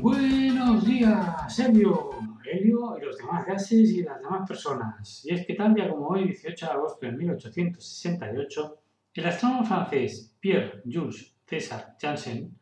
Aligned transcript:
Buenos 0.00 0.84
días, 0.84 1.58
Helio, 1.58 2.10
Helio 2.44 2.98
y 2.98 3.04
los 3.04 3.16
demás 3.16 3.46
gases 3.46 3.90
y 3.92 4.02
las 4.02 4.20
demás 4.20 4.46
personas. 4.46 5.24
Y 5.24 5.32
es 5.32 5.46
que 5.46 5.54
tal 5.54 5.74
día 5.74 5.88
como 5.88 6.08
hoy, 6.08 6.24
18 6.24 6.66
de 6.66 6.72
agosto 6.72 7.06
de 7.06 7.12
1868, 7.12 8.78
el 9.14 9.26
astrónomo 9.26 9.64
francés 9.64 10.34
Pierre-Jules 10.40 11.34
César 11.46 11.96
Janssen 12.00 12.58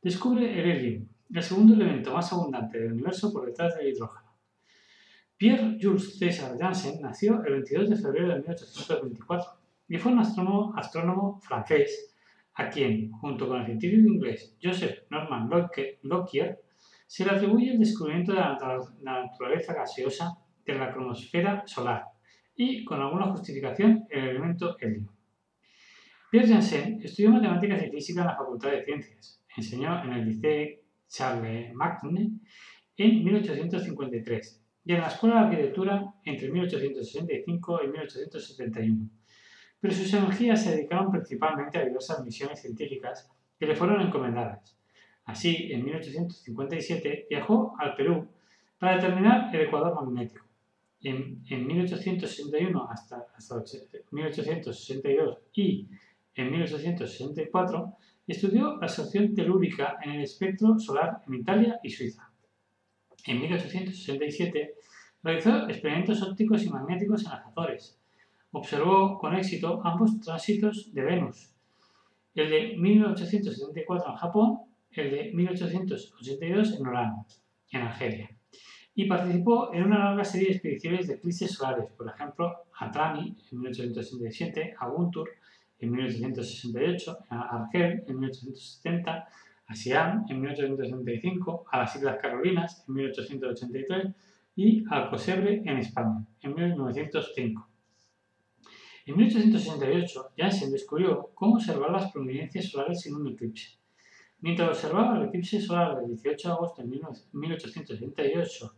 descubre 0.00 0.58
el 0.58 0.70
helio, 0.70 1.06
el 1.34 1.42
segundo 1.42 1.74
elemento 1.74 2.12
más 2.12 2.32
abundante 2.32 2.78
del 2.78 2.92
universo 2.92 3.32
por 3.32 3.46
detrás 3.46 3.76
del 3.76 3.88
hidrógeno. 3.88 4.32
Pierre-Jules 5.36 6.18
César 6.18 6.56
Janssen 6.58 7.00
nació 7.00 7.42
el 7.44 7.54
22 7.54 7.90
de 7.90 7.96
febrero 7.96 8.28
de 8.28 8.34
1824 8.36 9.50
y 9.88 9.98
fue 9.98 10.12
un 10.12 10.20
astrónomo, 10.20 10.74
astrónomo 10.76 11.40
francés 11.40 12.14
a 12.54 12.68
quien, 12.70 13.10
junto 13.12 13.48
con 13.48 13.60
el 13.60 13.66
científico 13.66 14.08
inglés 14.08 14.56
Joseph 14.62 15.04
Norman 15.10 15.48
Lockyer, 16.02 16.60
se 17.08 17.24
le 17.24 17.30
atribuye 17.30 17.70
el 17.72 17.78
descubrimiento 17.78 18.32
de 18.32 18.38
la 18.38 19.22
naturaleza 19.22 19.72
gaseosa 19.72 20.36
de 20.66 20.74
la 20.74 20.92
cronosfera 20.92 21.62
solar 21.66 22.04
y, 22.54 22.84
con 22.84 23.00
alguna 23.00 23.30
justificación, 23.30 24.06
el 24.10 24.28
elemento 24.28 24.76
helio. 24.78 25.10
Pierre 26.30 26.48
Janssen 26.48 27.00
estudió 27.02 27.30
matemáticas 27.30 27.82
y 27.82 27.90
física 27.90 28.20
en 28.20 28.26
la 28.26 28.36
Facultad 28.36 28.72
de 28.72 28.84
Ciencias. 28.84 29.42
Enseñó 29.56 30.04
en 30.04 30.12
el 30.12 30.26
Liceo 30.26 30.80
Charlemagne 31.08 32.40
en 32.98 33.24
1853 33.24 34.64
y 34.84 34.92
en 34.92 35.00
la 35.00 35.08
Escuela 35.08 35.36
de 35.36 35.40
Arquitectura 35.46 36.14
entre 36.24 36.50
1865 36.50 37.80
y 37.84 37.88
1871. 37.88 39.10
Pero 39.80 39.94
sus 39.94 40.12
energías 40.12 40.62
se 40.62 40.72
dedicaron 40.72 41.10
principalmente 41.10 41.78
a 41.78 41.86
diversas 41.86 42.22
misiones 42.22 42.60
científicas 42.60 43.30
que 43.58 43.66
le 43.66 43.74
fueron 43.74 44.02
encomendadas 44.02 44.77
Así, 45.28 45.70
en 45.70 45.84
1857 45.84 47.26
viajó 47.28 47.76
al 47.78 47.94
Perú 47.96 48.26
para 48.78 48.96
determinar 48.96 49.54
el 49.54 49.60
ecuador 49.60 49.94
magnético. 49.94 50.46
En, 51.02 51.44
1861 51.66 52.88
hasta, 52.90 53.26
1862 54.10 55.38
y 55.52 55.86
en 56.34 56.50
1864 56.50 57.92
estudió 58.26 58.76
la 58.78 58.86
absorción 58.86 59.34
telúrica 59.34 59.98
en 60.02 60.12
el 60.12 60.22
espectro 60.22 60.78
solar 60.78 61.22
en 61.26 61.34
Italia 61.34 61.78
y 61.82 61.90
Suiza. 61.90 62.30
En 63.26 63.40
1867 63.42 64.74
realizó 65.22 65.68
experimentos 65.68 66.22
ópticos 66.22 66.64
y 66.64 66.70
magnéticos 66.70 67.24
en 67.24 67.32
las 67.32 67.46
Azores. 67.46 67.98
Observó 68.52 69.18
con 69.18 69.36
éxito 69.36 69.82
ambos 69.84 70.18
tránsitos 70.20 70.94
de 70.94 71.02
Venus, 71.02 71.50
el 72.34 72.48
de 72.48 72.76
1874 72.78 74.10
en 74.10 74.16
Japón 74.16 74.68
el 74.92 75.10
de 75.10 75.32
1882 75.32 76.78
en 76.78 76.86
Orán, 76.86 77.14
en 77.70 77.82
Argelia, 77.82 78.30
y 78.94 79.04
participó 79.06 79.72
en 79.72 79.84
una 79.84 80.06
larga 80.06 80.24
serie 80.24 80.48
de 80.48 80.54
expediciones 80.54 81.06
de 81.06 81.14
eclipses 81.14 81.52
solares, 81.52 81.90
por 81.92 82.08
ejemplo, 82.08 82.64
a 82.78 82.90
Trani 82.90 83.36
en 83.52 83.60
1867, 83.60 84.74
a 84.78 84.88
Guntur 84.88 85.30
en 85.78 85.90
1868, 85.92 87.18
a 87.28 87.62
Argel 87.62 88.04
en 88.06 88.18
1870, 88.18 89.28
a 89.66 89.74
Siam 89.74 90.24
en 90.28 90.40
1865, 90.40 91.66
a 91.70 91.78
las 91.78 91.94
Islas 91.94 92.18
Carolinas 92.20 92.84
en 92.88 92.94
1883 92.94 94.14
y 94.56 94.84
al 94.90 95.08
Cosebre 95.10 95.62
en 95.64 95.78
España 95.78 96.26
en 96.40 96.54
1905. 96.54 97.68
En 99.06 99.16
1868, 99.16 100.32
Janssen 100.36 100.72
descubrió 100.72 101.30
cómo 101.34 101.54
observar 101.54 101.90
las 101.90 102.10
prominencias 102.10 102.66
solares 102.66 103.00
sin 103.00 103.14
un 103.14 103.28
eclipse. 103.28 103.78
Mientras 104.40 104.68
observaba 104.68 105.18
el 105.18 105.28
eclipse 105.28 105.60
solar 105.60 105.96
del 105.96 106.08
18 106.08 106.48
de 106.48 106.54
agosto 106.54 106.82
de 106.82 106.88
1878 106.88 108.74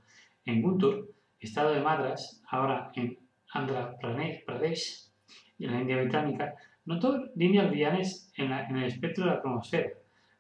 en 0.46 0.62
Guntur, 0.62 1.12
estado 1.38 1.72
de 1.74 1.80
Madras, 1.80 2.42
ahora 2.48 2.90
en 2.94 3.18
Andhra 3.52 3.96
Pradesh, 3.98 5.10
en 5.58 5.72
la 5.72 5.80
India 5.80 5.98
Británica, 5.98 6.54
notó 6.86 7.26
líneas 7.36 7.68
brillantes 7.68 8.32
en, 8.36 8.52
el 8.52 8.84
espectro 8.84 9.24
de 9.24 9.32
la 9.32 9.40
cromosfera, 9.40 9.90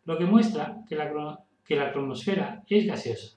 lo 0.04 0.16
que 0.16 0.24
muestra 0.24 0.78
que 0.88 0.96
la, 0.96 1.38
que 1.64 1.76
la 1.76 1.92
cromosfera 1.92 2.62
es 2.66 2.86
gaseosa. 2.86 3.36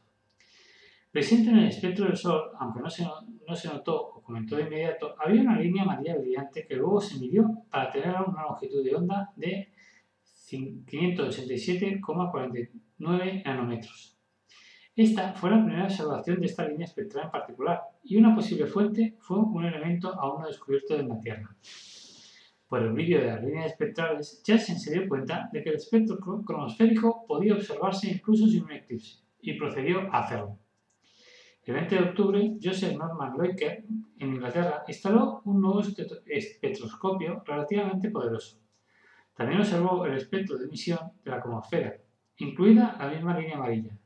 Presente 1.12 1.52
en 1.52 1.58
el 1.60 1.68
espectro 1.68 2.06
del 2.06 2.18
Sol, 2.18 2.52
aunque 2.60 2.80
no 2.80 2.90
se, 2.90 3.06
no 3.48 3.56
se 3.56 3.68
notó 3.68 4.02
o 4.16 4.22
comentó 4.24 4.56
de 4.56 4.64
inmediato, 4.64 5.16
había 5.20 5.42
una 5.42 5.60
línea 5.60 5.84
amarilla 5.84 6.16
brillante 6.16 6.66
que 6.66 6.76
luego 6.76 7.02
se 7.02 7.20
midió 7.20 7.46
para 7.70 7.92
tener 7.92 8.16
una 8.26 8.44
longitud 8.44 8.84
de 8.84 8.96
onda 8.96 9.30
de 9.36 9.74
587,49 10.58 13.44
nanómetros. 13.46 14.18
Esta 14.96 15.34
fue 15.34 15.50
la 15.50 15.64
primera 15.64 15.86
observación 15.86 16.40
de 16.40 16.46
esta 16.46 16.68
línea 16.68 16.86
espectral 16.86 17.26
en 17.26 17.32
particular, 17.32 17.82
y 18.04 18.18
una 18.18 18.36
posible 18.36 18.68
fuente 18.68 19.16
fue 19.20 19.40
un 19.40 19.66
elemento 19.66 20.14
aún 20.20 20.42
no 20.42 20.48
descubierto 20.48 20.96
en 20.96 21.10
la 21.10 21.20
Tierra. 21.20 21.56
Por 22.68 22.84
el 22.84 22.94
vídeo 22.94 23.20
de 23.20 23.26
las 23.28 23.44
líneas 23.44 23.72
espectrales, 23.72 24.44
Janssen 24.46 24.80
se 24.80 24.94
dio 24.94 25.08
cuenta 25.08 25.50
de 25.52 25.64
que 25.64 25.70
el 25.70 25.78
espectro 25.78 26.18
cronosférico 26.18 27.26
podía 27.28 27.56
observarse 27.56 28.12
incluso 28.12 28.46
sin 28.48 28.64
un 28.64 28.72
eclipse, 28.72 29.24
y 29.42 29.58
procedió 29.58 30.14
a 30.14 30.20
hacerlo. 30.20 30.60
El 31.66 31.76
20 31.76 31.96
de 31.96 32.02
octubre, 32.02 32.58
Joseph 32.62 32.98
Norman 32.98 33.38
Lockyer, 33.38 33.86
en 34.20 34.34
Inglaterra, 34.34 34.84
instaló 34.88 35.42
un 35.46 35.62
nuevo 35.62 35.82
espectroscopio 36.26 37.42
relativamente 37.46 38.10
poderoso, 38.10 38.58
también 39.36 39.62
observó 39.62 40.06
el 40.06 40.16
espectro 40.16 40.58
de 40.58 40.66
emisión 40.66 41.00
de 41.24 41.32
la 41.32 41.42
cromosfera, 41.42 41.98
incluida 42.38 42.96
la 43.00 43.10
misma 43.10 43.38
línea 43.38 43.56
amarilla. 43.56 43.98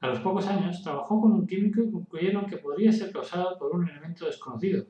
A 0.00 0.08
los 0.08 0.20
pocos 0.20 0.46
años 0.46 0.82
trabajó 0.82 1.20
con 1.20 1.32
un 1.32 1.46
químico 1.46 1.82
y 1.82 1.90
concluyeron 1.90 2.46
que 2.46 2.56
podría 2.56 2.90
ser 2.90 3.12
causado 3.12 3.58
por 3.58 3.74
un 3.74 3.88
elemento 3.88 4.26
desconocido. 4.26 4.86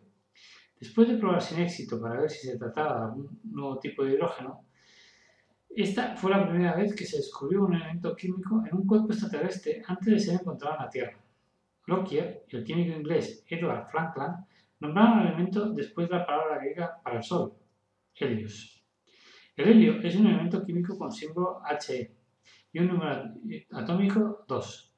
Después 0.78 1.08
de 1.08 1.18
probar 1.18 1.42
sin 1.42 1.60
éxito 1.60 2.00
para 2.00 2.20
ver 2.20 2.30
si 2.30 2.46
se 2.46 2.56
trataba 2.56 2.94
de 2.94 3.04
algún 3.06 3.40
nuevo 3.44 3.78
tipo 3.78 4.04
de 4.04 4.14
hidrógeno, 4.14 4.64
esta 5.68 6.16
fue 6.16 6.30
la 6.30 6.48
primera 6.48 6.74
vez 6.74 6.94
que 6.94 7.04
se 7.04 7.18
descubrió 7.18 7.64
un 7.64 7.74
elemento 7.74 8.14
químico 8.16 8.62
en 8.66 8.76
un 8.76 8.86
cuerpo 8.86 9.12
extraterrestre 9.12 9.82
antes 9.86 10.06
de 10.06 10.18
ser 10.18 10.34
encontrado 10.40 10.76
en 10.76 10.82
la 10.82 10.90
Tierra. 10.90 11.18
Lockyer 11.86 12.44
y 12.48 12.56
el 12.56 12.64
químico 12.64 12.96
inglés 12.96 13.44
Edward 13.48 13.88
Franklin 13.88 14.46
nombraron 14.80 15.20
el 15.20 15.28
elemento 15.28 15.70
después 15.70 16.08
de 16.08 16.16
la 16.16 16.26
palabra 16.26 16.58
griega 16.58 17.00
para 17.02 17.18
el 17.18 17.22
Sol, 17.22 17.52
Helios. 18.14 18.79
El 19.60 19.68
helio 19.68 20.00
es 20.00 20.16
un 20.16 20.26
elemento 20.26 20.64
químico 20.64 20.96
con 20.96 21.12
símbolo 21.12 21.60
He 21.68 22.10
y 22.72 22.78
un 22.78 22.88
número 22.88 23.34
atómico 23.72 24.46
2. 24.48 24.94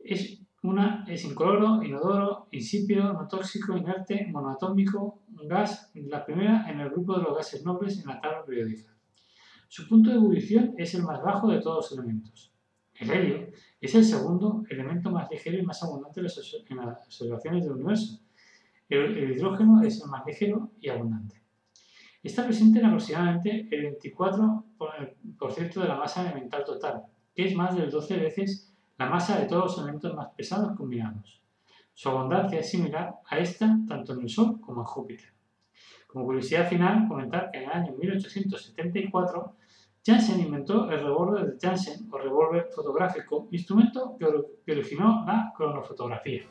Es, 0.00 0.42
una, 0.62 1.06
es 1.08 1.24
incoloro, 1.24 1.82
inodoro, 1.82 2.48
insípido, 2.50 3.14
no 3.14 3.26
tóxico, 3.26 3.78
inerte, 3.78 4.26
monoatómico, 4.30 5.22
un 5.28 5.48
gas, 5.48 5.90
la 5.94 6.22
primera 6.22 6.70
en 6.70 6.80
el 6.80 6.90
grupo 6.90 7.16
de 7.16 7.22
los 7.22 7.34
gases 7.34 7.64
nobles 7.64 7.98
en 7.98 8.08
la 8.08 8.20
tabla 8.20 8.44
periódica. 8.44 8.94
Su 9.68 9.88
punto 9.88 10.10
de 10.10 10.16
ebullición 10.16 10.74
es 10.76 10.94
el 10.94 11.04
más 11.04 11.22
bajo 11.22 11.50
de 11.50 11.62
todos 11.62 11.90
los 11.90 11.98
elementos. 11.98 12.52
El 12.92 13.10
helio 13.10 13.48
es 13.80 13.94
el 13.94 14.04
segundo 14.04 14.64
elemento 14.68 15.10
más 15.10 15.30
ligero 15.30 15.56
y 15.56 15.62
más 15.64 15.82
abundante 15.82 16.20
en 16.20 16.24
las 16.76 17.06
observaciones 17.06 17.64
del 17.64 17.72
universo. 17.72 18.20
el 18.90 19.32
hidrógeno 19.32 19.80
es 19.80 20.02
el 20.02 20.10
más 20.10 20.26
ligero 20.26 20.72
y 20.78 20.90
abundante. 20.90 21.47
Está 22.22 22.44
presente 22.44 22.80
en 22.80 22.86
aproximadamente 22.86 23.68
el 23.70 23.96
24% 23.96 25.74
de 25.80 25.88
la 25.88 25.96
masa 25.96 26.22
elemental 26.22 26.64
total, 26.64 27.04
que 27.34 27.46
es 27.46 27.54
más 27.54 27.76
de 27.76 27.86
12 27.86 28.16
veces 28.16 28.74
la 28.98 29.06
masa 29.08 29.38
de 29.38 29.46
todos 29.46 29.64
los 29.64 29.78
elementos 29.78 30.14
más 30.14 30.28
pesados 30.36 30.76
combinados. 30.76 31.40
Su 31.94 32.08
abundancia 32.08 32.60
es 32.60 32.70
similar 32.70 33.14
a 33.28 33.38
esta 33.38 33.78
tanto 33.88 34.14
en 34.14 34.22
el 34.22 34.28
Sol 34.28 34.60
como 34.60 34.80
en 34.80 34.86
Júpiter. 34.86 35.32
Como 36.08 36.24
curiosidad 36.24 36.68
final, 36.68 37.06
comentar 37.06 37.50
que 37.50 37.58
en 37.58 37.64
el 37.64 37.70
año 37.70 37.92
1874 37.96 39.54
Janssen 40.04 40.40
inventó 40.40 40.90
el 40.90 41.00
revólver 41.00 41.46
de 41.46 41.58
Janssen 41.60 42.08
o 42.10 42.18
revólver 42.18 42.68
fotográfico, 42.74 43.46
instrumento 43.52 44.16
que 44.18 44.72
originó 44.72 45.24
la 45.26 45.52
cronofotografía. 45.56 46.42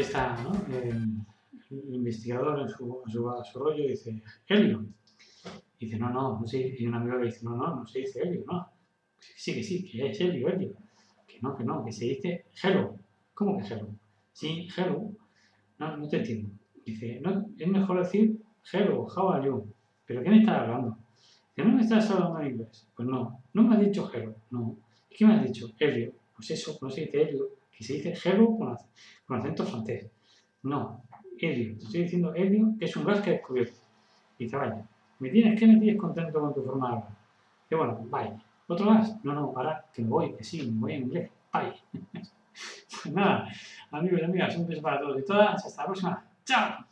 Está, 0.00 0.36
¿no? 0.42 0.52
El, 0.74 1.24
investigador 1.70 2.60
en 2.60 2.68
su, 2.68 3.02
su, 3.06 3.58
rollo 3.58 3.88
dice, 3.88 4.22
helio. 4.46 4.84
Dice, 5.78 5.98
no, 5.98 6.10
no, 6.10 6.38
no 6.40 6.46
sé. 6.46 6.74
Y 6.78 6.86
un 6.86 6.94
amigo 6.94 7.16
le 7.16 7.26
dice, 7.26 7.44
no, 7.44 7.56
no, 7.56 7.76
no 7.76 7.86
se 7.86 8.00
dice 8.00 8.20
helio, 8.22 8.44
no. 8.46 8.68
Sí, 9.18 9.54
que 9.54 9.62
sí, 9.62 9.84
que 9.84 10.10
es 10.10 10.20
helio, 10.20 10.48
helio. 10.48 10.74
Que 11.26 11.40
no, 11.40 11.56
que 11.56 11.64
no, 11.64 11.84
que 11.84 11.92
se 11.92 12.04
dice 12.06 12.44
hello. 12.62 12.96
¿Cómo 13.34 13.58
que 13.58 13.64
hello? 13.66 13.88
Sí, 14.32 14.68
hello. 14.76 15.10
No, 15.78 15.96
no 15.96 16.08
te 16.08 16.18
entiendo. 16.18 16.50
Dice, 16.84 17.20
no, 17.20 17.46
es 17.58 17.68
mejor 17.68 17.98
decir 18.00 18.40
hello, 18.72 19.06
how 19.06 19.30
are 19.30 19.46
you. 19.46 19.66
¿Pero 20.04 20.22
qué 20.22 20.30
me 20.30 20.40
estás 20.40 20.60
hablando? 20.60 20.98
Dice, 21.56 21.68
no 21.68 21.76
me 21.76 21.82
estás 21.82 22.10
hablando 22.10 22.40
en 22.40 22.46
inglés. 22.48 22.88
Pues 22.94 23.08
no, 23.08 23.42
no 23.52 23.62
me 23.62 23.74
has 23.74 23.80
dicho 23.80 24.10
hello, 24.12 24.34
no. 24.50 24.76
¿Qué 25.10 25.26
me 25.26 25.34
has 25.34 25.44
dicho? 25.44 25.68
Helio. 25.78 26.12
Pues 26.34 26.50
eso, 26.50 26.78
no 26.80 26.90
se 26.90 27.02
dice 27.02 27.22
helio, 27.22 27.48
que 27.72 27.84
se 27.84 27.94
dice 27.94 28.14
hello 28.24 28.56
con, 28.56 29.38
acento 29.38 29.64
francés. 29.64 30.10
No, 30.62 31.02
helio. 31.38 31.76
Te 31.78 31.84
estoy 31.84 32.02
diciendo 32.02 32.34
helio, 32.34 32.74
que 32.78 32.84
es 32.84 32.96
un 32.96 33.04
gas 33.04 33.20
que 33.20 33.30
he 33.30 33.32
descubierto. 33.34 33.78
Dice, 34.38 34.56
vaya, 34.56 34.86
¿me 35.18 35.30
tienes 35.30 35.58
que 35.58 35.66
me 35.66 35.78
tienes 35.78 36.00
contento 36.00 36.40
con 36.40 36.54
tu 36.54 36.62
forma 36.62 36.88
de 36.88 36.94
hablar? 36.94 37.08
Dice, 37.64 37.76
bueno, 37.76 38.06
vaya. 38.10 38.42
¿Otro 38.66 38.86
gas? 38.86 39.24
No, 39.24 39.32
no, 39.32 39.52
ahora 39.56 39.84
que 39.92 40.02
me 40.02 40.08
voy, 40.08 40.34
que 40.34 40.44
sí, 40.44 40.70
me 40.70 40.80
voy 40.80 40.92
en 40.94 41.02
inglés. 41.02 41.30
Bye. 41.52 41.74
pues 42.52 43.14
nada, 43.14 43.48
amigos 43.90 44.20
y 44.20 44.24
amigas, 44.24 44.56
un 44.56 44.66
beso 44.66 44.82
para 44.82 45.00
todos 45.00 45.20
y 45.20 45.24
todas. 45.24 45.64
Hasta 45.64 45.82
la 45.82 45.86
próxima. 45.86 46.24
¡Chao! 46.44 46.86